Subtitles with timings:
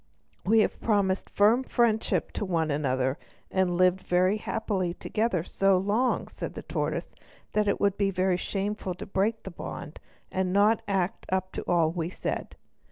[0.43, 3.19] "We have promised firm friendship to one another
[3.51, 7.13] and lived very happily together so long," said the tortoise,
[7.53, 9.99] "that it would be shameful to break the bond
[10.31, 12.55] and not act up to all we said.